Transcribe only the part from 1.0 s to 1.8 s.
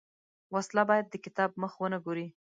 د کتاب مخ